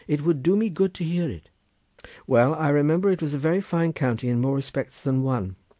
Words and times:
It 0.07 0.23
would 0.25 0.41
do 0.41 0.55
me 0.55 0.69
good 0.69 0.95
to 0.95 1.03
hear 1.03 1.29
it." 1.29 1.51
"Well, 2.25 2.55
I 2.55 2.69
remember 2.69 3.11
it 3.11 3.21
was 3.21 3.35
a 3.35 3.37
very 3.37 3.61
fine 3.61 3.93
county 3.93 4.29
in 4.29 4.41
more 4.41 4.55
respects 4.55 4.99
than 4.99 5.21
one. 5.21 5.55